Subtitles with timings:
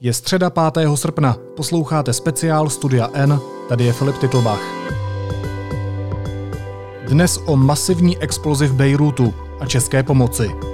[0.00, 0.88] Je středa 5.
[0.94, 4.60] srpna, posloucháte speciál Studia N, tady je Filip Titlbach.
[7.08, 10.73] Dnes o masivní explozi v Bejrútu a české pomoci.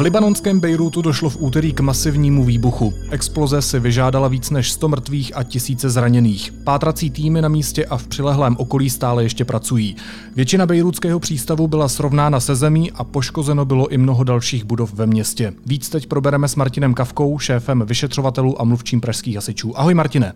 [0.00, 2.92] V libanonském Bejrútu došlo v úterý k masivnímu výbuchu.
[3.10, 6.52] Exploze si vyžádala víc než 100 mrtvých a tisíce zraněných.
[6.64, 9.96] Pátrací týmy na místě a v přilehlém okolí stále ještě pracují.
[10.36, 15.06] Většina bejrútského přístavu byla srovnána se zemí a poškozeno bylo i mnoho dalších budov ve
[15.06, 15.52] městě.
[15.66, 19.78] Víc teď probereme s Martinem Kavkou, šéfem vyšetřovatelů a mluvčím pražských hasičů.
[19.78, 20.32] Ahoj Martine.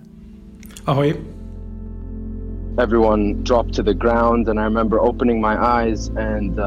[0.86, 1.14] Ahoj.
[2.78, 6.64] Everyone dropped to the ground and I remember opening my eyes and uh,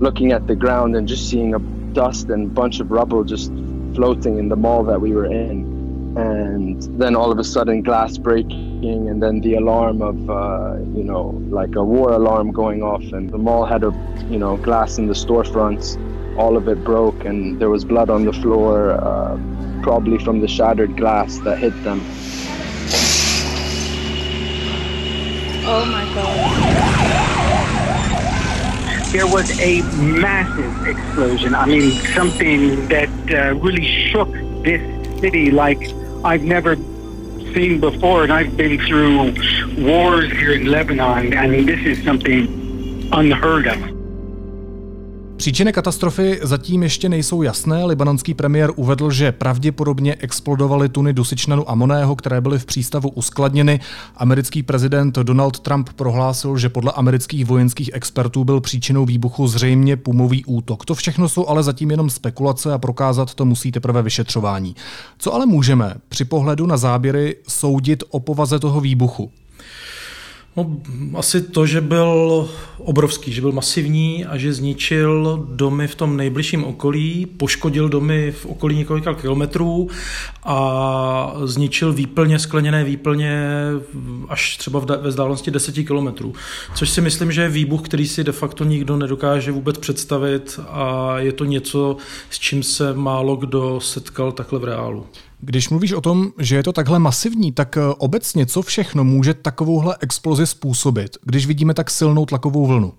[0.00, 3.50] looking at the ground and just seeing a dust and bunch of rubble just
[3.94, 5.70] floating in the mall that we were in.
[6.16, 11.04] And then all of a sudden, glass breaking, and then the alarm of, uh, you
[11.04, 13.02] know, like a war alarm going off.
[13.02, 13.92] And the mall had a,
[14.28, 15.96] you know, glass in the storefronts.
[16.36, 19.38] All of it broke, and there was blood on the floor, uh,
[19.82, 22.00] probably from the shattered glass that hit them.
[25.64, 26.61] Oh my God
[29.12, 31.54] there was a massive explosion.
[31.54, 34.32] I mean, something that uh, really shook
[34.64, 34.80] this
[35.20, 35.92] city like
[36.24, 36.76] I've never
[37.52, 38.22] seen before.
[38.22, 39.34] And I've been through
[39.84, 43.91] wars here in Lebanon, I and this is something unheard of.
[45.42, 47.84] Příčiny katastrofy zatím ještě nejsou jasné.
[47.84, 53.80] Libanonský premiér uvedl, že pravděpodobně explodovaly tuny dusičnanu amoného, které byly v přístavu uskladněny.
[54.16, 60.44] Americký prezident Donald Trump prohlásil, že podle amerických vojenských expertů byl příčinou výbuchu zřejmě pumový
[60.44, 60.84] útok.
[60.84, 64.76] To všechno jsou ale zatím jenom spekulace a prokázat to musí teprve vyšetřování.
[65.18, 69.30] Co ale můžeme při pohledu na záběry soudit o povaze toho výbuchu?
[70.56, 70.76] No,
[71.14, 72.48] asi to, že byl
[72.78, 78.46] obrovský, že byl masivní a že zničil domy v tom nejbližším okolí, poškodil domy v
[78.46, 79.88] okolí několika kilometrů
[80.44, 83.46] a zničil výplně, skleněné výplně
[84.28, 86.34] až třeba ve vzdálenosti 10 kilometrů.
[86.74, 91.14] Což si myslím, že je výbuch, který si de facto nikdo nedokáže vůbec představit a
[91.18, 91.96] je to něco,
[92.30, 95.06] s čím se málo kdo setkal takhle v reálu.
[95.44, 99.34] Když mluvíš o tom, že je to takhle masivní, tak eh, obecně co všechno může
[99.34, 102.92] takovouhle explozi způsobit, když vidíme tak silnou tlakovou vlnu?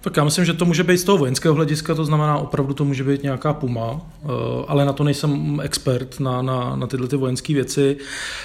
[0.00, 2.84] Tak já myslím, že to může být z toho vojenského hlediska, to znamená opravdu to
[2.84, 4.26] může být nějaká puma, eh,
[4.68, 7.96] ale na to nejsem expert, na, na, na tyhle ty vojenské věci.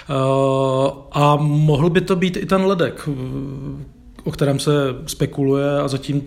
[0.09, 0.13] Eh,
[1.11, 3.09] a mohl by to být i ten ledek,
[4.23, 4.71] o kterém se
[5.05, 6.21] spekuluje a zatím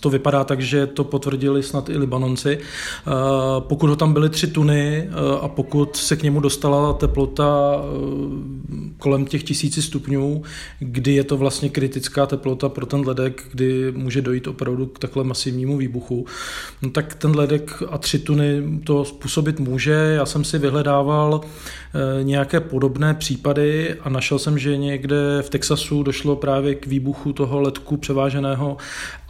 [0.00, 2.58] to vypadá tak, že to potvrdili snad i Libanonci.
[2.58, 3.10] Eh,
[3.58, 5.10] pokud ho tam byly tři tuny eh,
[5.40, 10.42] a pokud se k němu dostala teplota eh, kolem těch tisíci stupňů,
[10.78, 15.24] kdy je to vlastně kritická teplota pro ten ledek, kdy může dojít opravdu k takhle
[15.24, 16.26] masivnímu výbuchu,
[16.82, 19.92] no tak ten ledek a tři tuny to způsobit může.
[19.92, 21.40] Já jsem si vyhledával
[22.22, 27.60] nějaké podobné případy a našel jsem, že někde v Texasu došlo právě k výbuchu toho
[27.60, 28.76] ledku převáženého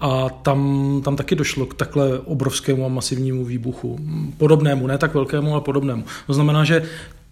[0.00, 0.60] a tam,
[1.04, 3.98] tam taky došlo k takhle obrovskému a masivnímu výbuchu.
[4.36, 6.04] Podobnému, ne tak velkému, ale podobnému.
[6.26, 6.82] To znamená, že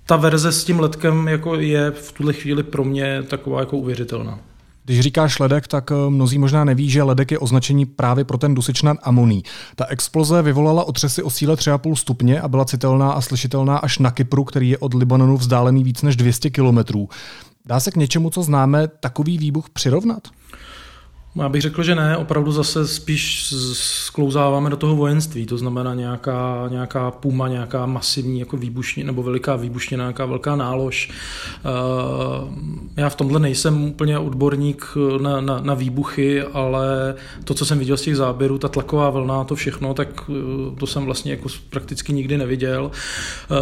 [0.07, 4.39] ta verze s tím letkem jako je v tuhle chvíli pro mě taková jako uvěřitelná.
[4.85, 8.55] Když říkáš ledek, tak eh, mnozí možná neví, že ledek je označení právě pro ten
[8.55, 9.43] dusičnan amoní.
[9.77, 14.11] Ta exploze vyvolala otřesy o síle 3,5 stupně a byla citelná a slyšitelná až na
[14.11, 17.09] Kypru, který je od Libanonu vzdálený víc než 200 kilometrů.
[17.67, 20.29] Dá se k něčemu, co známe, takový výbuch přirovnat?
[21.37, 26.69] Já bych řekl, že ne, opravdu zase spíš sklouzáváme do toho vojenství, to znamená nějaká,
[26.71, 31.11] nějaká puma, nějaká masivní jako výbušně, nebo veliká výbušně, nějaká velká nálož.
[31.59, 31.71] Eh,
[32.97, 34.87] já v tomhle nejsem úplně odborník
[35.21, 39.45] na, na, na výbuchy, ale to, co jsem viděl z těch záběrů, ta tlaková vlna,
[39.45, 42.91] to všechno, tak eh, to jsem vlastně jako prakticky nikdy neviděl.
[42.91, 43.57] Eh,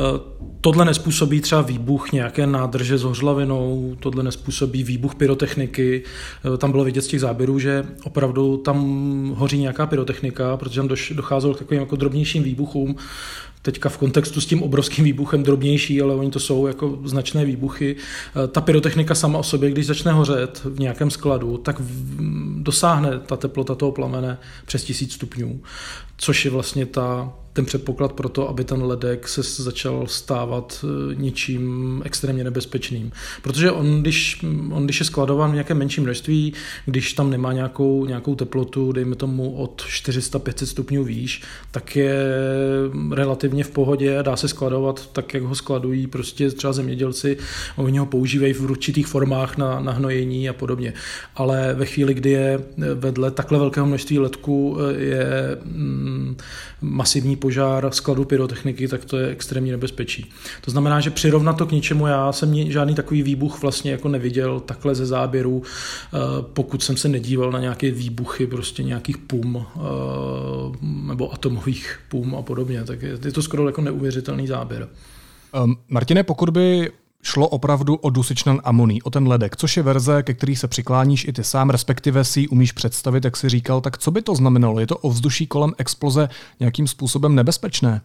[0.61, 6.03] tohle nespůsobí třeba výbuch nějaké nádrže s hořlavinou, tohle nespůsobí výbuch pyrotechniky,
[6.59, 8.78] tam bylo vidět z těch záběrů, že opravdu tam
[9.37, 12.96] hoří nějaká pyrotechnika, protože tam docházelo k takovým jako drobnějším výbuchům.
[13.64, 17.96] Teďka v kontextu s tím obrovským výbuchem drobnější, ale oni to jsou jako značné výbuchy.
[17.96, 21.81] Eh, ta pyrotechnika sama o sobě, když začne hořet v nějakém skladu, tak
[22.58, 25.61] dosáhne ta teplota toho plamene přes tisíc stupňů,
[26.16, 31.14] což je vlastně ta ten předpoklad pro to, aby ten ledek se začal stávat eh,
[31.14, 33.12] něčím extrémně nebezpečným.
[33.43, 36.52] Protože on, když, on, když je skladován v nějakém menším množství,
[36.87, 42.14] když tam nemá nějakou, nějakou teplotu, dejme tomu od 400-500 stupňů výš, tak je
[43.11, 47.36] relativně v pohodě a dá se skladovat tak, jak ho skladují prostě třeba zemědělci.
[47.76, 50.92] Oni ho používají v určitých formách na, na hnojení a podobně.
[51.36, 52.60] Ale ve chvíli, kdy je
[52.94, 56.36] vedle takhle velkého množství ledku eh, je mm,
[56.80, 60.30] masivní požár skladu pyrotechniky, tak to je extrémní nebezpečí.
[60.60, 64.60] To znamená, že přirovnat to k ničemu, já jsem žádný takový výbuch vlastně jako neviděl
[64.60, 66.18] takhle ze záběru, eh,
[66.52, 69.80] pokud jsem se nedíval na nějaké výbuchy prostě nějakých pum eh,
[70.82, 74.88] nebo atomových pum a podobně, tak je to skoro jako neuvěřitelný záběr.
[75.64, 76.91] Um, Martine, pokud by
[77.23, 81.25] šlo opravdu o dusičnan amoní, o ten ledek, což je verze, ke který se přikláníš
[81.25, 84.35] i ty sám, respektive si ji umíš představit, jak si říkal, tak co by to
[84.35, 84.81] znamenalo?
[84.81, 86.29] Je to ovzduší kolem exploze
[86.61, 88.00] nějakým způsobem nebezpečné?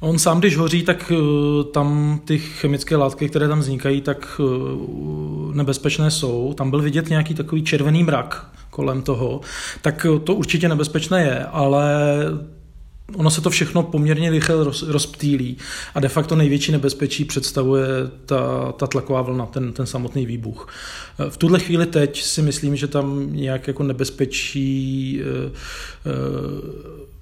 [0.00, 5.54] On sám, když hoří, tak uh, tam ty chemické látky, které tam vznikají, tak uh,
[5.54, 6.54] nebezpečné jsou.
[6.54, 9.40] Tam byl vidět nějaký takový červený mrak kolem toho,
[9.82, 11.94] tak uh, to určitě nebezpečné je, ale
[13.16, 15.56] ono se to všechno poměrně rychle roz, rozptýlí
[15.94, 17.86] a de facto největší nebezpečí představuje
[18.26, 20.68] ta, ta tlaková vlna, ten, ten samotný výbuch.
[21.28, 25.50] V tuhle chvíli teď si myslím, že tam nějak jako nebezpečí e, e,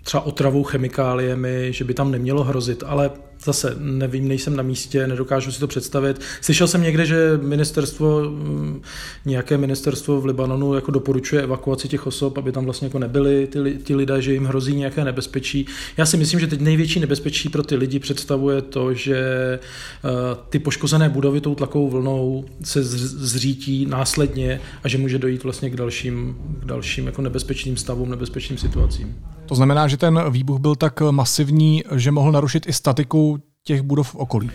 [0.02, 3.10] třeba otravou chemikáliemi, že by tam nemělo hrozit, ale
[3.44, 6.20] zase nevím, nejsem na místě, nedokážu si to představit.
[6.40, 8.82] Slyšel jsem někde, že ministerstvo, mm,
[9.24, 13.78] nějaké ministerstvo v Libanonu jako doporučuje evakuaci těch osob, aby tam vlastně jako nebyli ty,
[13.78, 15.66] ty lidé, že jim hrozí nějaké nebezpečí.
[15.96, 19.18] Já si myslím, že teď největší nebezpečí pro ty lidi představuje to, že
[19.58, 20.08] eh,
[20.48, 25.76] ty poškozené budovy tou tlakovou vlnou se zřítí následně a že může dojít vlastně k
[25.76, 29.16] dalším, k dalším jako nebezpečným stavům, nebezpečným situacím.
[29.46, 34.10] To znamená, že ten výbuch byl tak masivní, že mohl narušit i statiku těch budov
[34.10, 34.50] v okolí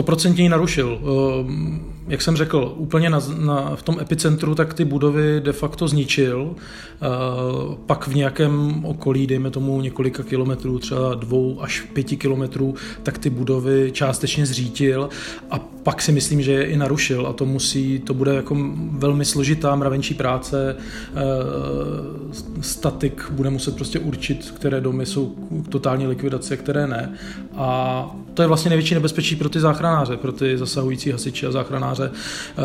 [0.00, 1.00] stoprocentně ji narušil.
[1.00, 5.88] Ehm, jak jsem řekl, úplně na, na, v tom epicentru tak ty budovy de facto
[5.88, 6.54] zničil.
[6.54, 13.18] Ehm, pak v nějakém okolí, dejme tomu několika kilometrů, třeba dvou až pěti kilometrů, tak
[13.18, 15.08] ty budovy částečně zřítil
[15.50, 18.56] a pak si myslím, že je i narušil a to musí, to bude jako
[18.90, 20.76] velmi složitá mravenčí práce.
[20.76, 25.26] Ehm, statik bude muset prostě určit, které domy jsou
[25.64, 27.12] k totální likvidaci, které ne.
[27.56, 29.60] A to je vlastně největší nebezpečí pro ty
[29.90, 32.10] záchranáře, pro ty zasahující hasiči a záchranáře.
[32.12, 32.56] Eh,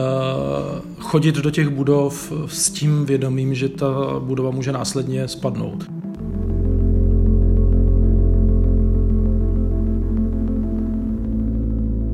[1.00, 5.86] chodit do těch budov s tím vědomím, že ta budova může následně spadnout.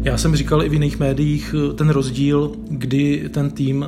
[0.04, 3.86] Já jsem říkal i v jiných médiích eh, ten rozdíl, kdy ten tým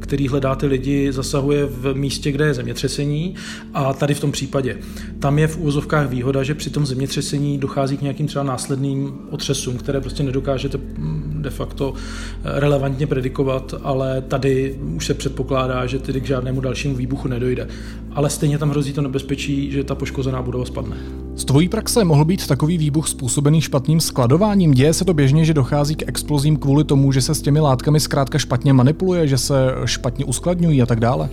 [0.00, 3.34] který hledá ty lidi, zasahuje v místě, kde je zemětřesení
[3.74, 4.78] a tady v tom případě.
[5.18, 9.76] Tam je v úvozovkách výhoda, že při tom zemětřesení dochází k nějakým třeba následným otřesům,
[9.76, 15.98] které prostě nedokážete mm, de facto eh, relevantně predikovat, ale tady už se předpokládá, že
[15.98, 17.68] tedy k žádnému dalšímu výbuchu nedojde.
[18.12, 20.96] Ale stejně tam hrozí to nebezpečí, že ta poškozená budova spadne.
[21.36, 24.74] Z tvojí praxe mohl být takový výbuch způsobený špatným skladováním?
[24.74, 28.00] Děje se to běžně, že dochází k explozím kvůli tomu, že se s těmi látkami
[28.00, 31.28] zkrátka špatně manipuluje, že se špatně uskladňují a tak dále?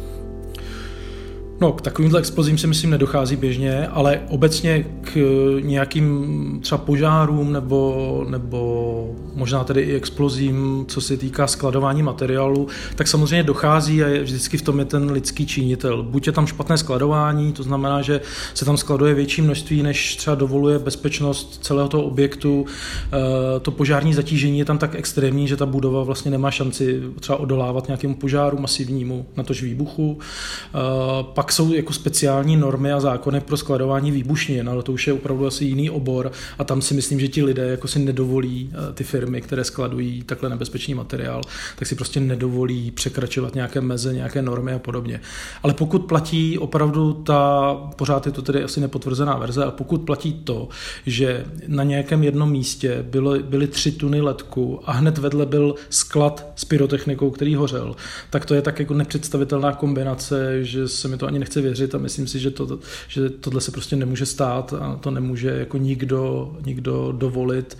[1.63, 5.17] No, k takovýmhle explozím si myslím nedochází běžně, ale obecně k
[5.61, 13.07] nějakým třeba požárům nebo, nebo možná tedy i explozím, co se týká skladování materiálu, tak
[13.07, 16.03] samozřejmě dochází a je, vždycky v tom je ten lidský činitel.
[16.03, 18.21] Buď je tam špatné skladování, to znamená, že
[18.53, 22.65] se tam skladuje větší množství, než třeba dovoluje bezpečnost celého toho objektu.
[22.65, 27.39] E, to požární zatížení je tam tak extrémní, že ta budova vlastně nemá šanci třeba
[27.39, 30.19] odolávat nějakému požáru masivnímu, natož výbuchu.
[30.19, 35.13] E, pak jsou jako speciální normy a zákony pro skladování výbušnin, ale to už je
[35.13, 38.93] opravdu asi jiný obor a tam si myslím, že ti lidé jako si nedovolí eh,
[38.93, 41.41] ty firmy, které skladují takhle nebezpečný materiál,
[41.75, 45.21] tak si prostě nedovolí překračovat nějaké meze, nějaké normy a podobně.
[45.63, 50.33] Ale pokud platí opravdu ta, pořád je to tedy asi nepotvrzená verze, ale pokud platí
[50.33, 50.69] to,
[51.05, 56.47] že na nějakém jednom místě byly, byly tři tuny letku a hned vedle byl sklad
[56.55, 57.95] s pyrotechnikou, který hořel,
[58.29, 61.97] tak to je tak jako nepředstavitelná kombinace, že se mi to ani nechce věřit a
[61.97, 66.53] myslím si, že, to, že tohle se prostě nemůže stát a to nemůže jako nikdo,
[66.65, 67.77] nikdo dovolit,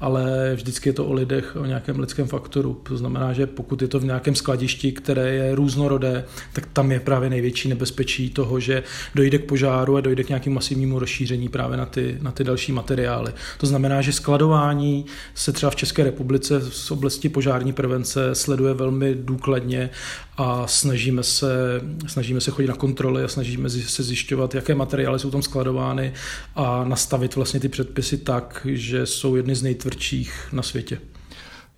[0.00, 2.80] ale vždycky je to o lidech, o nějakém lidském faktoru.
[2.82, 7.00] To znamená, že pokud je to v nějakém skladišti, které je různorodé, tak tam je
[7.00, 8.82] právě největší nebezpečí toho, že
[9.14, 12.72] dojde k požáru a dojde k nějakému masivnímu rozšíření právě na ty, na ty další
[12.72, 13.32] materiály.
[13.58, 19.14] To znamená, že skladování se třeba v České republice z oblasti požární prevence sleduje velmi
[19.14, 19.90] důkladně
[20.36, 25.30] a snažíme se, snažíme se chodit na kontroly a snažíme se zjišťovat, jaké materiály jsou
[25.30, 26.12] tam skladovány
[26.54, 30.98] a nastavit vlastně ty předpisy tak, že jsou jedny z nejtvrdších na světě.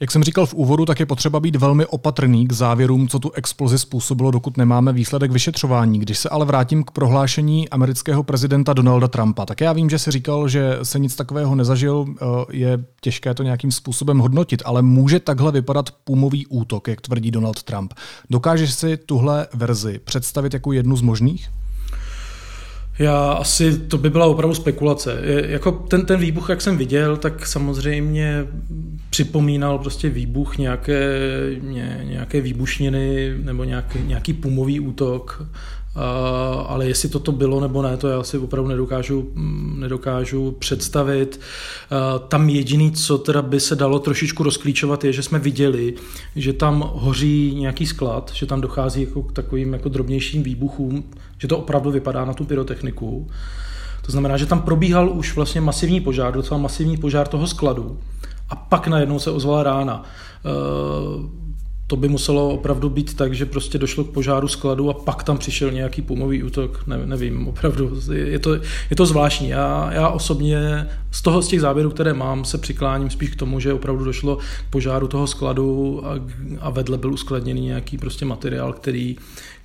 [0.00, 3.31] Jak jsem říkal v úvodu, tak je potřeba být velmi opatrný k závěrům, co tu
[3.31, 5.99] explozi způsobilo, dokud nemáme výsledek vyšetřování.
[5.99, 10.11] Když se ale vrátím k prohlášení amerického prezidenta Donalda Trumpa, tak já vím, že si
[10.11, 15.21] říkal, že se nic takového nezažil, eh, je těžké to nějakým způsobem hodnotit, ale může
[15.21, 17.95] takhle vypadat pumový útok, jak tvrdí Donald Trump.
[18.31, 21.49] Dokážeš si tuhle verzi představit jako jednu z možných?
[22.99, 25.21] Já asi, to by byla opravdu spekulace.
[25.23, 28.47] Je, jako ten, ten výbuch, jak jsem viděl, tak samozřejmě
[29.11, 31.21] připomínal prostě výbuch nějaké,
[31.61, 35.43] ně, nějaké výbušniny nebo nějaký, nějaký pumový útok.
[35.97, 36.05] Uh,
[36.67, 39.33] ale jestli toto bylo nebo ne, to já si opravdu nedokážu,
[39.75, 41.40] nedokážu představit.
[41.40, 45.95] Uh, tam jediný, co teda by se dalo trošičku rozklíčovat, je, že jsme viděli,
[46.37, 51.05] že tam hoří nějaký sklad, že tam dochází jako k takovým jako drobnějším výbuchům,
[51.38, 53.30] že to opravdu vypadá na tu pyrotechniku.
[54.07, 57.99] To znamená, že tam probíhal už vlastně masivní požár, docela masivní požár toho skladu
[58.49, 60.04] a pak najednou se ozvala rána.
[60.45, 61.49] Uh,
[61.88, 65.38] to by muselo opravdu být tak, že prostě došlo k požáru skladu a pak tam
[65.38, 68.54] přišel nějaký pumový útok, ne, nevím, opravdu, je to,
[68.90, 69.49] je to zvláštní.
[69.49, 73.61] Já, já osobně z toho, z těch záběrů, které mám, se přikláním spíš k tomu,
[73.61, 76.11] že opravdu došlo k požáru toho skladu a,
[76.61, 79.16] a vedle byl uskladněný nějaký prostě materiál, který,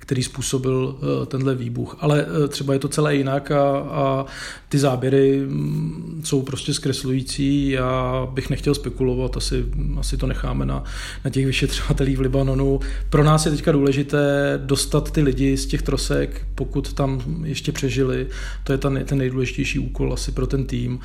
[0.04, 1.96] který způsobil eh, tenhle výbuch.
[2.00, 4.26] Ale eh, třeba je to celé jinak a, a
[4.68, 7.70] ty záběry mm, jsou prostě zkreslující.
[7.70, 9.64] Já bych nechtěl spekulovat, asi,
[9.98, 10.84] asi to necháme na,
[11.24, 12.80] na těch vyšetřovatelích v Libanonu.
[13.10, 18.26] Pro nás je teďka důležité dostat ty lidi z těch trosek, pokud tam ještě přežili.
[18.64, 20.98] To je ten, ten nejdůležitější úkol asi pro ten tým.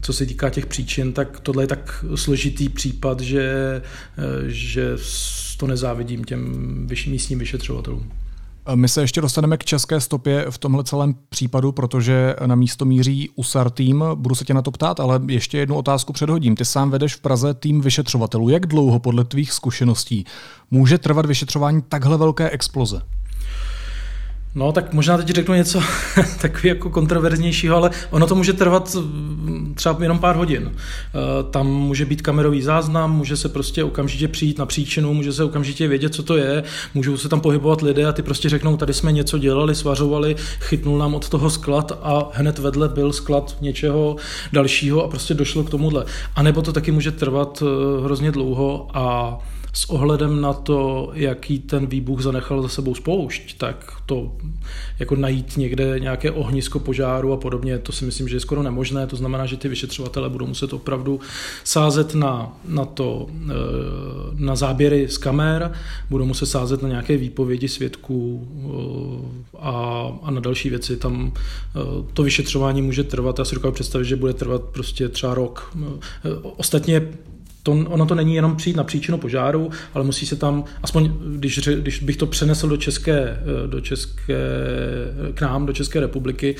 [0.00, 3.82] Co se týká těch příčin, tak tohle je tak složitý případ, že,
[4.18, 4.96] eh, že
[5.56, 8.10] to nezávidím těm místním vyšetřovatelům.
[8.74, 13.30] My se ještě dostaneme k české stopě v tomhle celém případu, protože na místo míří
[13.34, 14.04] USAR tým.
[14.14, 16.56] Budu se tě na to ptát, ale ještě jednu otázku předhodím.
[16.56, 18.48] Ty sám vedeš v Praze tým vyšetřovatelů.
[18.48, 20.24] Jak dlouho podle tvých zkušeností
[20.70, 23.02] může trvat vyšetřování takhle velké exploze?
[24.56, 25.80] No, tak možná teď řeknu něco
[26.40, 30.72] takový jako kontroverznějšího, ale ono to může trvat mm, třeba jenom pár hodin.
[30.74, 35.44] Eh, tam může být kamerový záznam, může se prostě okamžitě přijít na příčinu, může se
[35.44, 36.62] okamžitě vědět, co to je,
[36.94, 40.98] můžou se tam pohybovat lidé a ty prostě řeknou, tady jsme něco dělali, svařovali, chytnul
[40.98, 44.16] nám od toho sklad a hned vedle byl sklad něčeho
[44.52, 46.04] dalšího a prostě došlo k tomuhle.
[46.36, 49.38] A nebo to taky může trvat eh, hrozně dlouho a
[49.76, 54.32] s ohledem na to, jaký ten výbuch zanechal za sebou spoušť, tak to
[54.98, 59.06] jako najít někde nějaké ohnisko požáru a podobně, to si myslím, že je skoro nemožné.
[59.06, 61.20] To znamená, že ty vyšetřovatele budou muset opravdu
[61.64, 63.52] sázet na, na to, eh,
[64.34, 65.72] na záběry z kamer,
[66.10, 69.72] budou muset sázet na nějaké výpovědi svědků eh, a,
[70.22, 70.96] a na další věci.
[70.96, 71.80] Tam eh,
[72.12, 75.76] to vyšetřování může trvat, já si dokážu představit, že bude trvat prostě třeba rok.
[76.42, 77.08] Ostatně
[77.66, 81.58] to, ono to není jenom přijít na příčinu požáru, ale musí se tam, aspoň když,
[81.58, 84.38] když bych to přenesl do České, eh, do České,
[85.34, 86.56] k nám, do České republiky,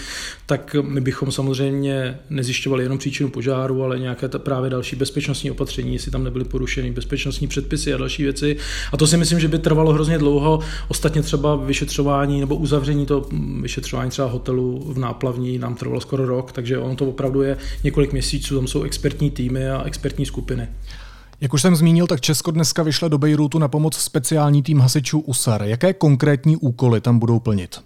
[0.47, 5.93] tak my bychom samozřejmě nezjišťovali jenom příčinu požáru, ale nějaké ta právě další bezpečnostní opatření,
[5.93, 8.57] jestli tam nebyly porušeny bezpečnostní předpisy a další věci.
[8.93, 10.61] A to si myslím, že by trvalo hrozně dlouho.
[10.89, 13.29] Ostatně třeba vyšetřování nebo uzavření to
[13.61, 18.13] vyšetřování třeba hotelu v náplavní nám trvalo skoro rok, takže ono to opravdu je několik
[18.13, 20.69] měsíců, tam jsou expertní týmy a expertní skupiny.
[21.41, 25.21] Jak už jsem zmínil, tak Česko dneska vyšle do Bejrutu na pomoc speciální tým hasičů
[25.21, 25.63] USAR.
[25.63, 27.81] Jaké konkrétní úkoly tam budou plnit?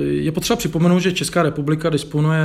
[0.00, 2.44] Je potřeba připomenout, že Česká republika disponuje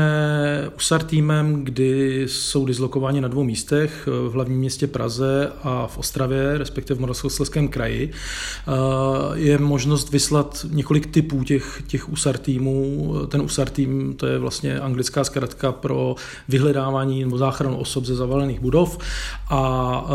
[0.77, 6.57] USAR týmem, kdy jsou dislokováni na dvou místech, v hlavním městě Praze a v Ostravě,
[6.57, 8.11] respektive v Moravskoslezském kraji.
[9.33, 13.15] Je možnost vyslat několik typů těch, těch USAR týmů.
[13.27, 16.15] Ten USAR tým to je vlastně anglická zkratka pro
[16.47, 18.97] vyhledávání nebo záchranu osob ze zavalených budov
[19.49, 20.05] a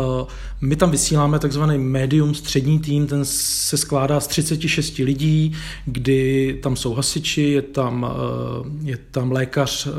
[0.65, 5.55] my tam vysíláme takzvaný medium střední tým, ten se skládá z 36 lidí,
[5.85, 9.91] kdy tam jsou hasiči, je tam, eh, je tam lékař, eh,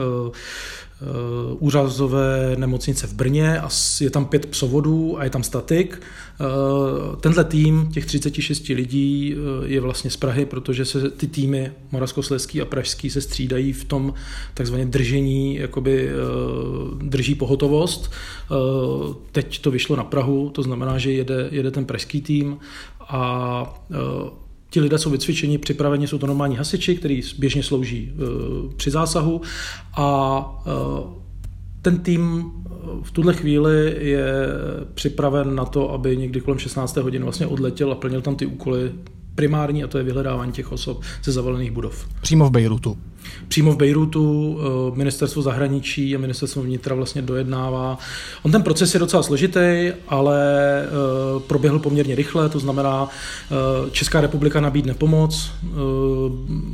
[1.58, 3.68] úřazové nemocnice v Brně a
[4.00, 6.02] je tam pět psovodů a je tam statik.
[7.20, 12.64] Tenhle tým těch 36 lidí je vlastně z Prahy, protože se ty týmy Moravskoslezský a
[12.64, 14.14] Pražský se střídají v tom
[14.54, 16.10] takzvaně držení, jakoby
[16.98, 18.12] drží pohotovost.
[19.32, 22.58] Teď to vyšlo na Prahu, to znamená, že jede, jede ten pražský tým
[23.00, 23.86] a
[24.70, 29.40] Ti lidé jsou vycvičeni, připraveni, jsou to normální hasiči, kteří běžně slouží e, při zásahu
[29.96, 31.26] a e,
[31.82, 32.52] ten tým
[33.02, 34.26] v tuhle chvíli je
[34.94, 36.96] připraven na to, aby někdy kolem 16.
[36.96, 38.92] hodin vlastně odletěl a plnil tam ty úkoly
[39.34, 42.08] primární, a to je vyhledávání těch osob ze zavalených budov.
[42.20, 42.98] Přímo v Bejrutu
[43.48, 47.98] přímo v Bejrutu eh, ministerstvo zahraničí a ministerstvo vnitra vlastně dojednává.
[48.42, 50.38] On ten proces je docela složitý, ale
[50.82, 55.50] eh, proběhl poměrně rychle, to znamená, eh, Česká republika nabídne pomoc,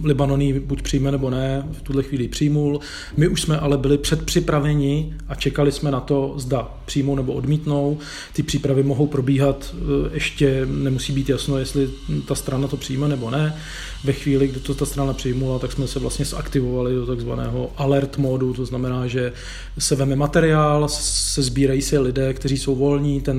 [0.05, 2.81] Libanon ji buď přijme nebo ne, v tuhle chvíli přijmul.
[3.17, 7.99] My už jsme ale byli předpřipraveni a čekali jsme na to, zda přijmou nebo odmítnou.
[8.33, 9.75] Ty přípravy mohou probíhat,
[10.13, 11.91] ještě nemusí být jasno, jestli
[12.27, 13.57] ta strana to přijme nebo ne.
[14.05, 18.19] Ve chvíli, kdy to ta strana přijmula, tak jsme se vlastně aktivovali do takzvaného alert
[18.19, 19.33] modu, to znamená, že
[19.79, 23.39] se veme materiál, se sbírají se lidé, kteří jsou volní, ten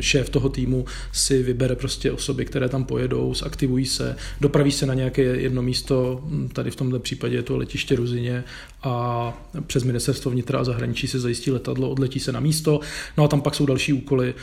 [0.00, 4.94] šéf toho týmu si vybere prostě osoby, které tam pojedou, zaktivují se, dopraví se na
[4.94, 8.44] nějaké jedno místo, tady v tomto případě je to letiště Ruzině
[8.82, 9.32] a
[9.66, 12.80] přes ministerstvo vnitra a zahraničí se zajistí letadlo, odletí se na místo,
[13.16, 14.34] no a tam pak jsou další úkoly.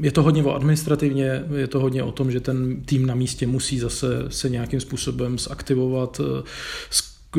[0.00, 3.46] Je to hodně o administrativně, je to hodně o tom, že ten tým na místě
[3.46, 6.20] musí zase se nějakým způsobem zaktivovat,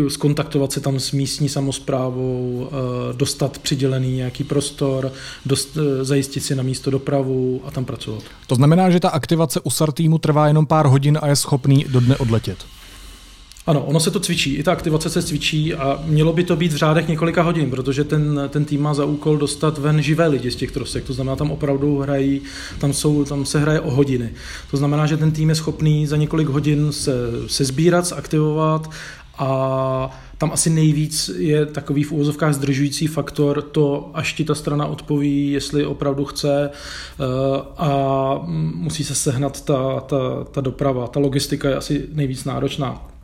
[0.07, 5.11] skontaktovat se tam s místní samozprávou, eh, dostat přidělený nějaký prostor,
[5.45, 8.23] dost, eh, zajistit si na místo dopravu a tam pracovat.
[8.47, 11.85] To znamená, že ta aktivace u SAR týmu trvá jenom pár hodin a je schopný
[11.89, 12.57] do dne odletět.
[13.67, 16.73] Ano, ono se to cvičí, i ta aktivace se cvičí a mělo by to být
[16.73, 20.51] v řádech několika hodin, protože ten, ten tým má za úkol dostat ven živé lidi
[20.51, 22.41] z těch trosek, to znamená, tam opravdu hrají,
[22.79, 24.29] tam, jsou, tam se hraje o hodiny.
[24.71, 27.11] To znamená, že ten tým je schopný za několik hodin se,
[27.47, 28.89] se sbírat, aktivovat
[29.37, 34.85] a tam asi nejvíc je takový v úvozovkách zdržující faktor to, až ti ta strana
[34.85, 37.23] odpoví, jestli opravdu chce eh,
[37.77, 38.39] a
[38.75, 41.07] musí se sehnat ta, ta, ta doprava.
[41.07, 43.14] Ta logistika je asi nejvíc náročná.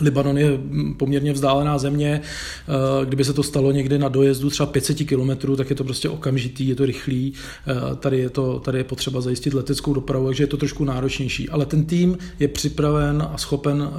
[0.00, 0.58] Libanon je
[0.96, 5.70] poměrně vzdálená země, eh, kdyby se to stalo někdy na dojezdu třeba 500 kilometrů, tak
[5.70, 7.32] je to prostě okamžitý, je to rychlý,
[7.66, 11.48] eh, tady je, to, tady je potřeba zajistit leteckou dopravu, takže je to trošku náročnější.
[11.48, 13.90] Ale ten tým je připraven a schopen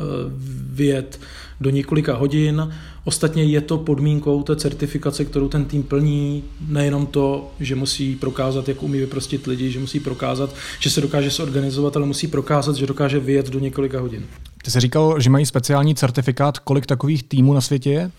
[0.70, 1.20] vyjet
[1.62, 2.74] do několika hodin.
[3.08, 8.68] Ostatně je to podmínkou té certifikace, kterou ten tým plní, nejenom to, že musí prokázat,
[8.68, 12.88] jak umí vyprostit lidi, že musí prokázat, že se dokáže zorganizovat, ale musí prokázat, že
[12.88, 14.26] dokáže vyjet do několika hodin.
[14.64, 16.60] Ty jsi říkal, že mají speciální certifikát.
[16.60, 18.12] Kolik takových týmů na světě je?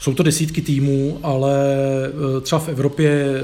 [0.00, 1.54] Jsou to desítky týmů, ale
[2.38, 3.40] e, třeba v Evropě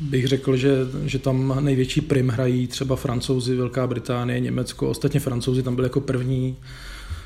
[0.00, 4.90] bych řekl, že, že tam největší prim hrají třeba francouzi, Velká Británie, Německo.
[4.90, 6.56] Ostatně francouzi tam byli jako první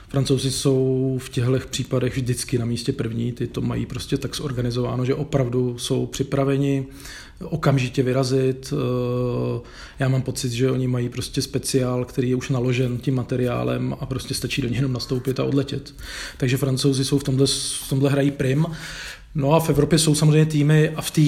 [0.08, 5.04] Francouzi jsou v těchto případech vždycky na místě první, ty to mají prostě tak zorganizováno,
[5.04, 6.86] že opravdu jsou připraveni
[7.44, 8.72] okamžitě vyrazit.
[8.72, 9.60] Eh,
[9.98, 14.06] já mám pocit, že oni mají prostě speciál, který je už naložen tím materiálem a
[14.06, 15.94] prostě stačí do něj jenom nastoupit a odletět.
[16.36, 18.66] Takže francouzi jsou v tomhle, v tomhle hrají prim.
[19.34, 21.20] No a v Evropě jsou samozřejmě týmy a v té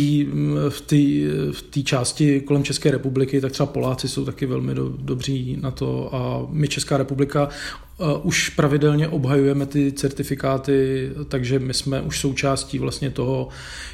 [0.69, 4.89] v tý, v tý části kolem České republiky, tak třeba Poláci jsou taky velmi do,
[4.99, 7.49] dobří na to a my Česká republika
[8.23, 13.49] už pravidelně obhajujeme ty certifikáty, takže my jsme už součástí vlastně toho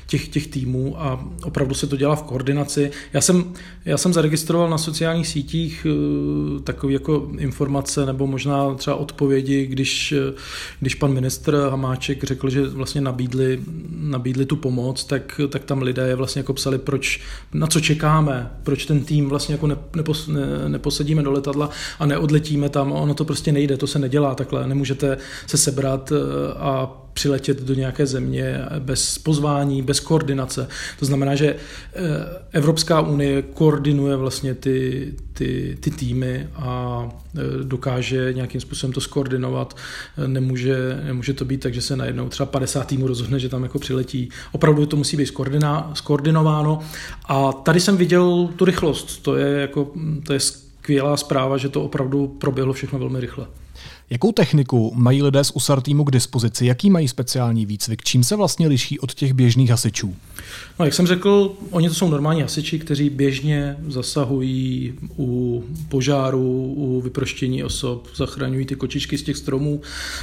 [0.07, 2.91] těch, těch týmů a opravdu se to dělá v koordinaci.
[3.13, 3.53] Já jsem,
[3.85, 10.13] já jsem zaregistroval na sociálních sítích eh, takové jako informace nebo možná třeba odpovědi, když,
[10.13, 10.35] eh,
[10.81, 16.15] když pan ministr Hamáček řekl, že vlastně nabídli, nabídli tu pomoc, tak, tak tam lidé
[16.15, 17.21] vlastně jako psali, proč,
[17.53, 22.69] na co čekáme, proč ten tým vlastně jako nepos, ne, neposadíme do letadla a neodletíme
[22.69, 27.63] tam, ono to prostě nejde, to se nedělá takhle, nemůžete se sebrat eh, a přiletět
[27.63, 30.69] do nějaké země bez pozvání, bez koordinace.
[30.99, 31.59] To znamená, že eh,
[32.53, 39.77] Evropská unie koordinuje vlastně ty, ty, ty týmy a eh, dokáže nějakým způsobem to skoordinovat.
[40.27, 43.79] Nemůže, nemůže to být tak, že se najednou třeba 50 týmů rozhodne, že tam jako
[43.79, 44.29] přiletí.
[44.53, 45.33] Opravdu to musí být
[45.95, 46.81] skoordinováno.
[47.29, 49.23] A tady jsem viděl tu rychlost.
[49.23, 49.93] To je, jako,
[50.27, 53.47] to je skvělá zpráva, že to opravdu proběhlo všechno velmi rychle.
[54.15, 56.67] Jakou techniku mají lidé z USAR týmu k dispozici?
[56.67, 58.03] Jaký mají speciální výcvik?
[58.03, 60.15] Čím se vlastně liší od těch běžných hasičů?
[60.79, 67.01] No, jak jsem řekl, oni to jsou normální hasiči, kteří běžně zasahují u požáru, u
[67.01, 69.81] vyproštění osob, zachraňují ty kočičky z těch stromů,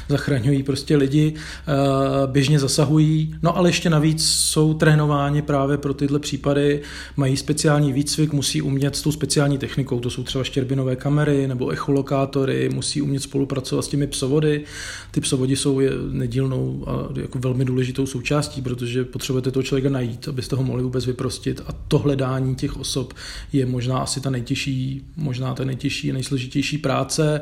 [0.10, 3.36] zachraňují prostě lidi, eh, běžně zasahují.
[3.42, 6.82] No ale ještě navíc jsou trénováni právě pro tyhle případy,
[7.18, 11.70] mají speciální výcvik, musí umět s tou speciální technikou, to jsou třeba štěrbinové kamery nebo
[11.70, 14.64] echolokátory, musí umět spolupracovat s těmi psovody.
[15.12, 20.56] Ty psovody jsou nedílnou a jako velmi důležitou součástí, protože potřebujete toho člověka najít, abyste
[20.56, 21.62] ho mohli vůbec vyprostit.
[21.68, 23.14] A to hledání těch osob
[23.54, 27.42] je možná asi ta nejtěžší, možná ta nejtěžší, nejsložitější práce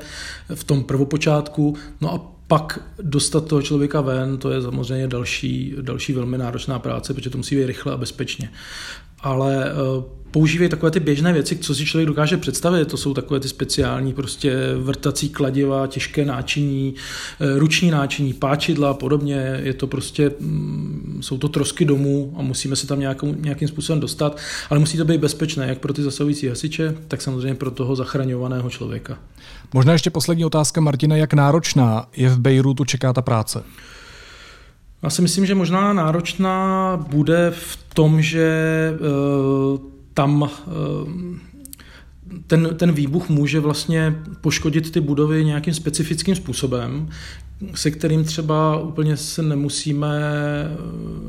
[0.55, 1.75] v tom prvopočátku.
[2.01, 7.13] No a pak dostat toho člověka ven, to je samozřejmě další, další velmi náročná práce,
[7.13, 8.51] protože to musí být rychle a bezpečně.
[9.19, 9.73] Ale eh,
[10.31, 12.85] používají takové ty běžné věci, co si člověk dokáže představit.
[12.85, 16.93] To jsou takové ty speciální prostě vrtací kladiva, těžké náčiní,
[17.39, 19.59] eh, ruční náčiní, páčidla a podobně.
[19.63, 23.99] Je to prostě, mm, jsou to trosky domů a musíme se tam nějakou, nějakým způsobem
[23.99, 24.37] dostat,
[24.69, 28.69] ale musí to být bezpečné, jak pro ty zasahující hasiče, tak samozřejmě pro toho zachraňovaného
[28.69, 29.17] člověka.
[29.73, 33.63] Možná ještě poslední otázka, Martina, jak náročná je v Bejrutu čeká ta práce?
[35.03, 40.49] Já si myslím, že možná náročná bude v tom, že uh, tam eh,
[42.47, 47.09] ten, ten výbuch může vlastně poškodit ty budovy nějakým specifickým způsobem,
[47.75, 50.21] se kterým třeba úplně se nemusíme,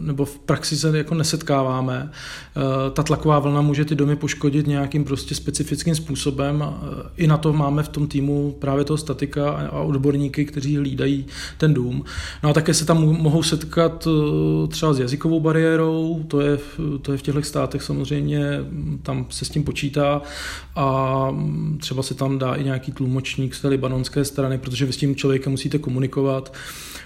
[0.00, 2.10] nebo v praxi se jako nesetkáváme.
[2.10, 6.64] Eh, ta tlaková vlna může ty domy poškodit nějakým prostě specifickým způsobem.
[7.16, 11.26] I na to máme v tom týmu právě toho statika a odborníky, kteří hlídají
[11.58, 12.04] ten dům.
[12.42, 16.58] No a také se tam mohou setkat eh, třeba s jazykovou bariérou, to je,
[17.02, 18.60] to je v těchto státech samozřejmě,
[19.02, 20.22] tam se s tím počítá
[20.76, 21.28] a
[21.78, 25.16] třeba se tam dá i nějaký tlumočník z té libanonské strany, protože vy s tím
[25.16, 26.52] člověkem musíte komunikovat komunikovat.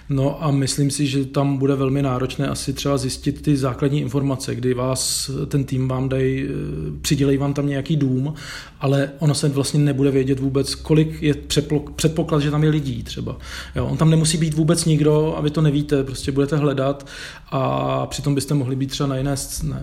[0.09, 4.55] No a myslím si, že tam bude velmi náročné asi třeba zjistit ty základní informace,
[4.55, 6.45] kdy vás ten tým vám dají,
[7.01, 8.33] přidělej vám tam nějaký dům,
[8.79, 11.33] ale ono se vlastně nebude vědět vůbec, kolik je
[11.95, 13.37] předpoklad, že tam je lidí třeba.
[13.75, 17.07] Jo, on tam nemusí být vůbec nikdo a vy to nevíte, prostě budete hledat
[17.49, 19.35] a přitom byste mohli být třeba na, jiné,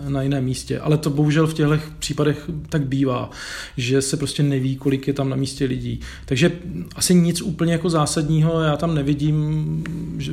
[0.07, 0.79] na jiném místě.
[0.79, 3.29] Ale to bohužel v těchto případech tak bývá,
[3.77, 5.99] že se prostě neví, kolik je tam na místě lidí.
[6.25, 6.51] Takže
[6.95, 9.83] asi nic úplně jako zásadního já tam nevidím
[10.17, 10.31] že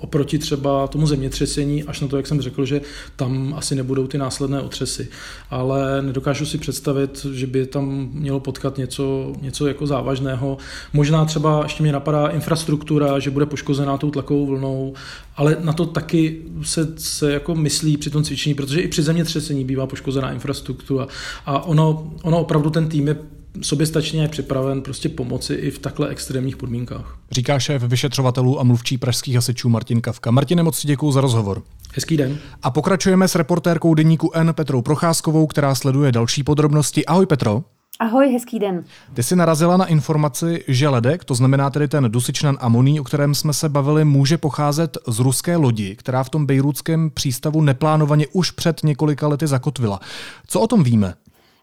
[0.00, 2.80] oproti třeba tomu zemětřesení, až na to, jak jsem řekl, že
[3.16, 5.08] tam asi nebudou ty následné otřesy.
[5.50, 10.58] Ale nedokážu si představit, že by tam mělo potkat něco, něco jako závažného.
[10.92, 14.94] Možná třeba ještě mě napadá infrastruktura, že bude poškozená tou tlakovou vlnou,
[15.36, 19.64] ale na to taky se, se jako myslí při tom cvičení, protože i při zemětřesení
[19.64, 21.06] bývá poškozená infrastruktura
[21.46, 23.16] a ono, ono opravdu ten tým je
[23.62, 27.18] soběstačně je připraven prostě pomoci i v takhle extrémních podmínkách.
[27.30, 30.30] Říká šéf vyšetřovatelů a mluvčí pražských hasičů Martin Kavka.
[30.30, 31.62] Martine, moc děkuji za rozhovor.
[31.94, 32.38] Hezký den.
[32.62, 37.06] A pokračujeme s reportérkou deníku N Petrou Procházkovou, která sleduje další podrobnosti.
[37.06, 37.62] Ahoj Petro.
[38.00, 38.84] Ahoj, hezký den.
[39.14, 43.34] Ty jsi narazila na informaci, že ledek, to znamená tedy ten dusičnan amoní, o kterém
[43.34, 48.50] jsme se bavili, může pocházet z ruské lodi, která v tom bejrútském přístavu neplánovaně už
[48.50, 50.00] před několika lety zakotvila.
[50.46, 51.14] Co o tom víme?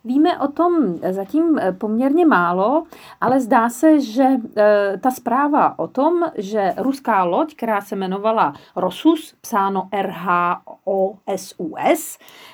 [0.03, 2.83] Víme o tom zatím poměrně málo,
[3.21, 4.37] ale zdá se, že e,
[4.97, 10.97] ta zpráva o tom, že ruská loď, která se jmenovala Rosus, psáno RHOSUS,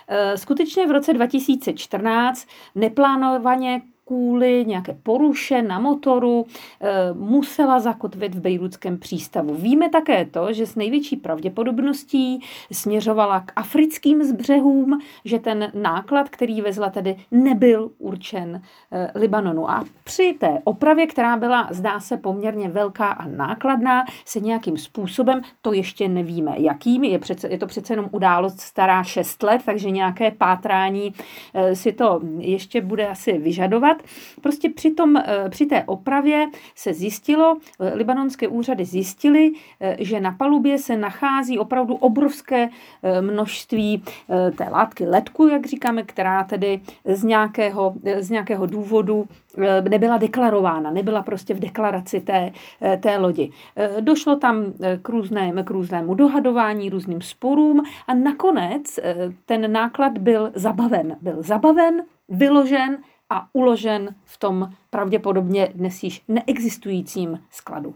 [0.07, 3.81] e, skutečně v roce 2014 neplánovaně
[4.13, 6.45] kvůli nějaké poruše na motoru
[6.81, 9.55] eh, musela zakotvit v bejrutském přístavu.
[9.55, 16.61] Víme také to, že s největší pravděpodobností směřovala k africkým zbřehům, že ten náklad, který
[16.61, 19.69] vezla tedy, nebyl určen eh, Libanonu.
[19.69, 25.41] A při té opravě, která byla, zdá se, poměrně velká a nákladná, se nějakým způsobem,
[25.61, 29.91] to ještě nevíme jakým, je, přece, je to přece jenom událost stará 6 let, takže
[29.91, 31.13] nějaké pátrání
[31.53, 34.02] eh, si to ještě bude asi vyžadovat.
[34.41, 40.19] Prostě při, tom, eh, při té opravě se zjistilo, eh, libanonské úřady zjistily, eh, že
[40.19, 42.69] na palubě se nachází opravdu obrovské
[43.21, 44.03] množství
[44.57, 49.27] té látky letku, jak říkáme, která tedy z nějakého, z nějakého důvodu
[49.89, 52.51] nebyla deklarována, nebyla prostě v deklaraci té,
[52.99, 53.51] té lodi.
[53.99, 58.99] Došlo tam k, různém, k různému dohadování, různým sporům a nakonec
[59.45, 61.15] ten náklad byl zabaven.
[61.21, 62.97] Byl zabaven, vyložen
[63.33, 67.95] a uložen v tom pravděpodobně dnes již neexistujícím skladu.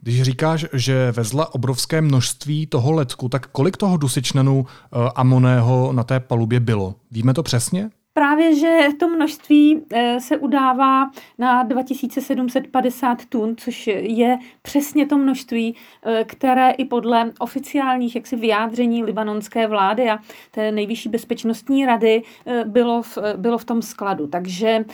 [0.00, 4.66] Když říkáš, že vezla obrovské množství toho letku, tak kolik toho dusičnanu uh,
[5.14, 6.94] amoného na té palubě bylo?
[7.10, 7.90] Víme to přesně?
[8.20, 15.76] Právě, že to množství eh, se udává na 2750 tun, což je přesně to množství,
[16.02, 20.18] eh, které i podle oficiálních jaksi vyjádření libanonské vlády a
[20.50, 22.22] té nejvyšší bezpečnostní rady
[22.64, 24.26] bylo v, bylo v tom skladu.
[24.26, 24.84] Takže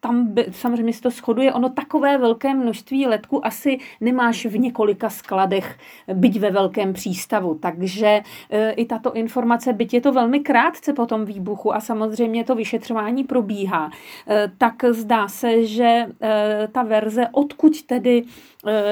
[0.00, 1.52] tam by, samozřejmě se to shoduje.
[1.52, 5.78] Ono takové velké množství letku asi nemáš v několika skladech,
[6.14, 7.54] byť ve velkém přístavu.
[7.54, 8.22] Takže
[8.76, 13.24] i tato informace, byť je to velmi krátce po tom výbuchu a samozřejmě to vyšetřování
[13.24, 13.90] probíhá,
[14.28, 18.24] eh, tak zdá se, že eh, ta verze, odkud tedy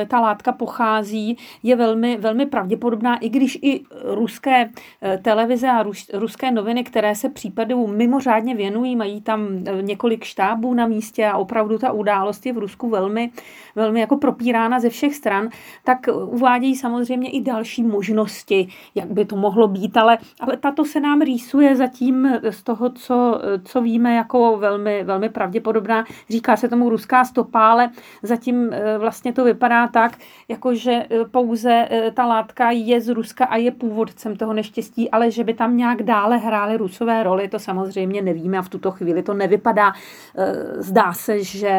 [0.09, 4.71] ta látka pochází, je velmi, velmi pravděpodobná, i když i ruské
[5.03, 10.75] eh, televize a ruské noviny, které se případu mimořádně věnují, mají tam eh, několik štábů
[10.75, 13.31] na místě a opravdu ta událost je v Rusku velmi,
[13.75, 15.49] velmi jako propírána ze všech stran,
[15.85, 21.01] tak uvádějí samozřejmě i další možnosti, jak by to mohlo být, ale, ale tato se
[21.01, 26.05] nám rýsuje zatím z toho, co, co víme jako velmi, velmi pravděpodobná.
[26.31, 27.91] Říká se tomu ruská stopa, ale
[28.23, 30.19] zatím vlastně to vypadá vypadá tak,
[30.49, 35.11] jako že e, pouze e, ta látka je z Ruska a je původcem toho neštěstí,
[35.11, 38.91] ale že by tam nějak dále hrály rusové roli, to samozřejmě nevíme a v tuto
[38.91, 39.93] chvíli to nevypadá.
[39.93, 41.73] E, zdá se, že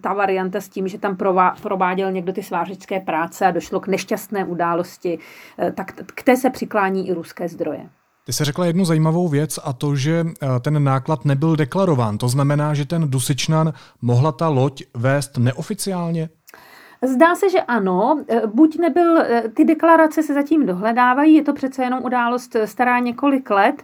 [0.00, 1.16] ta varianta s tím, že tam
[1.62, 5.18] prováděl někdo ty svářičské práce a došlo k nešťastné události,
[5.74, 7.88] tak k té se přiklání i ruské zdroje.
[8.24, 10.24] Ty jsi řekla jednu zajímavou věc a to, že
[10.60, 12.18] ten náklad nebyl deklarován.
[12.18, 16.28] To znamená, že ten Dusičnan mohla ta loď vést neoficiálně?
[17.04, 18.24] Zdá se, že ano.
[18.28, 22.98] E, buď nebyl, e, ty deklarace se zatím dohledávají, je to přece jenom událost stará
[22.98, 23.82] několik let,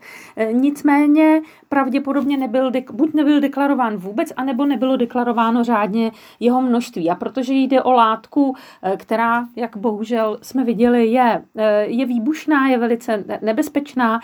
[0.52, 7.10] nicméně pravděpodobně nebyl, buď nebyl deklarován vůbec, anebo nebylo deklarováno řádně jeho množství.
[7.10, 8.56] A protože jde o látku,
[8.96, 11.42] která, jak bohužel jsme viděli, je,
[11.82, 14.20] je výbušná, je velice nebezpečná,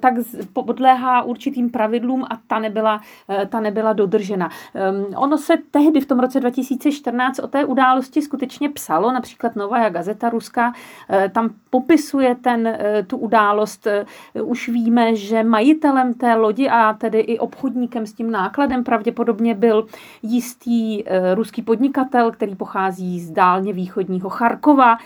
[0.00, 0.14] tak
[0.52, 3.00] podléhá určitým pravidlům a ta nebyla,
[3.48, 4.50] ta nebyla dodržena.
[4.74, 9.88] Ehm, ono se tehdy v tom roce 2014 o té události skutečně psalo, například Nová
[9.88, 10.72] gazeta ruská,
[11.10, 13.86] eh, tam popisuje ten, eh, tu událost.
[13.86, 14.06] Eh,
[14.42, 19.86] už víme, že majitelem té lodi a tedy i obchodníkem s tím nákladem pravděpodobně byl
[20.22, 24.98] jistý ruský podnikatel, který pochází z dálně východního Charkova,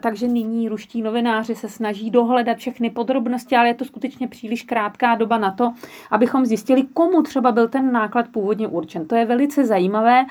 [0.00, 5.14] takže nyní ruští novináři se snaží dohledat všechny podrobnosti, ale je to skutečně příliš krátká
[5.14, 5.72] doba na to,
[6.10, 9.06] abychom zjistili, komu třeba byl ten náklad původně určen.
[9.06, 10.24] To je velice zajímavé.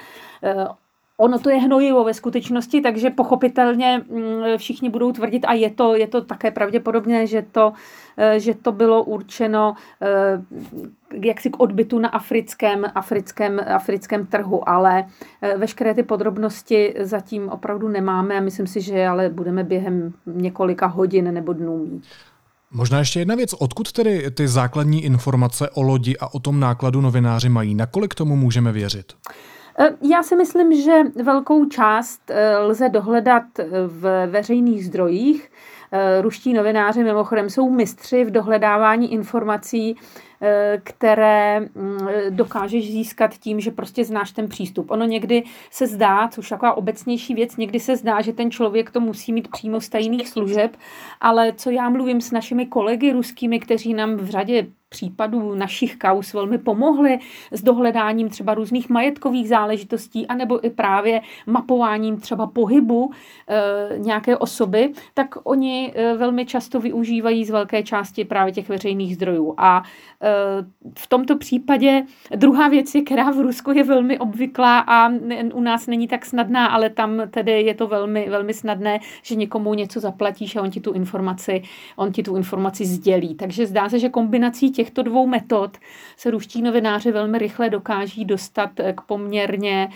[1.19, 5.95] Ono to je hnojivo ve skutečnosti, takže pochopitelně mm, všichni budou tvrdit, a je to,
[5.95, 7.73] je to také pravděpodobně, že to,
[8.17, 10.41] eh, že to bylo určeno eh,
[11.27, 15.05] jaksi k odbytu na africkém, africkém, africkém trhu, ale
[15.41, 20.85] eh, veškeré ty podrobnosti zatím opravdu nemáme a myslím si, že ale budeme během několika
[20.87, 22.03] hodin nebo dnů mít.
[22.71, 23.53] Možná ještě jedna věc.
[23.53, 27.75] Odkud tedy ty základní informace o lodi a o tom nákladu novináři mají?
[27.75, 29.13] Nakolik tomu můžeme věřit?
[30.01, 33.43] Já si myslím, že velkou část e, lze dohledat
[33.87, 35.51] v veřejných zdrojích.
[36.21, 39.97] Ruští novináři mimochodem jsou mistři v dohledávání informací
[40.41, 44.91] Eh, které mm, dokážeš získat tím, že prostě znáš ten přístup.
[44.91, 48.99] Ono někdy se zdá, což taková obecnější věc, někdy se zdá, že ten člověk to
[48.99, 50.77] musí mít přímo z tajných služeb,
[51.21, 56.33] ale co já mluvím s našimi kolegy ruskými, kteří nám v řadě případů našich kaus
[56.33, 57.19] velmi pomohly
[57.51, 63.11] s dohledáním třeba různých majetkových záležitostí, anebo i právě mapováním třeba pohybu
[63.47, 69.15] e, nějaké osoby, tak oni e, velmi často využívají z velké části právě těch veřejných
[69.15, 69.53] zdrojů.
[69.57, 69.83] A
[70.21, 70.29] e,
[70.99, 72.03] v tomto případě
[72.35, 75.09] druhá věc je, která v Rusku je velmi obvyklá a
[75.53, 79.73] u nás není tak snadná, ale tam tedy je to velmi, velmi snadné, že někomu
[79.73, 81.61] něco zaplatíš a on ti tu informaci,
[81.95, 83.35] on ti tu informaci sdělí.
[83.35, 85.77] Takže zdá se, že kombinací těchto dvou metod
[86.17, 89.89] se ruští novináři velmi rychle dokáží dostat k poměrně,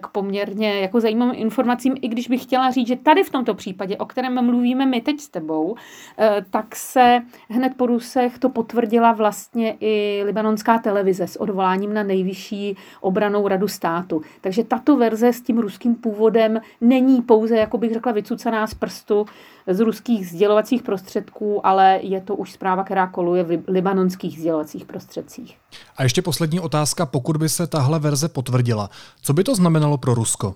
[0.00, 3.96] k poměrně jako zajímavým informacím, i když bych chtěla říct, že tady v tomto případě,
[3.96, 5.76] o kterém mluvíme my teď s tebou,
[6.18, 12.02] eh, tak se hned po Rusech to potvrdila vlastně i libanonská televize s odvoláním na
[12.02, 14.22] nejvyšší obranou radu státu.
[14.40, 19.26] Takže tato verze s tím ruským původem není pouze, jako bych řekla, vycucaná z prstu
[19.66, 25.56] z ruských sdělovacích prostředků, ale je to už zpráva, která koluje v libanonských sdělovacích prostředcích.
[25.96, 28.90] A ještě poslední otázka, pokud by se tahle verze potvrdila,
[29.22, 30.54] co by to znamenalo pro Rusko?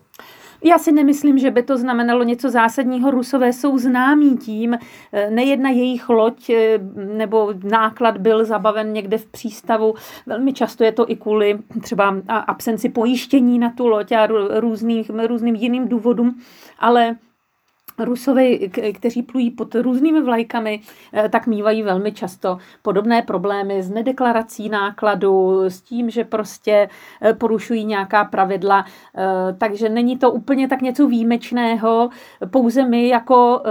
[0.65, 3.11] Já si nemyslím, že by to znamenalo něco zásadního.
[3.11, 4.75] Rusové jsou známí tím,
[5.13, 9.95] eh, nejedna jejich loď eh, nebo náklad byl zabaven někde v přístavu.
[10.27, 14.27] Velmi často je to i kvůli třeba absenci pojištění na tu loď a
[14.61, 16.41] různým, různým jiným důvodům,
[16.79, 17.17] ale
[18.05, 20.81] Rusovi, kteří plují pod různými vlajkami,
[21.13, 26.89] eh, tak mývají velmi často podobné problémy s nedeklarací nákladu, s tím, že prostě
[27.23, 28.85] eh, porušují nějaká pravidla.
[29.17, 32.11] Eh, takže není to úplně tak něco výjimečného.
[32.51, 33.63] Pouze my jako,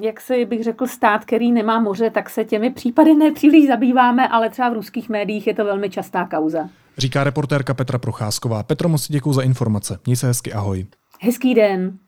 [0.00, 4.50] jak si bych řekl, stát, který nemá moře, tak se těmi případy nepříliš zabýváme, ale
[4.50, 6.68] třeba v ruských médiích je to velmi častá kauza.
[6.98, 8.62] Říká reportérka Petra Procházková.
[8.62, 9.98] Petro, moc děkuji za informace.
[10.06, 10.86] Měj se hezky, ahoj.
[11.20, 11.98] Hezký den.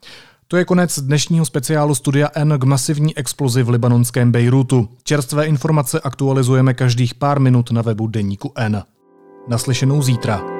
[0.50, 4.88] To je konec dnešního speciálu Studia N k masivní explozi v libanonském Bejrutu.
[5.02, 8.82] Čerstvé informace aktualizujeme každých pár minut na webu Deníku N.
[9.48, 10.59] Naslyšenou zítra.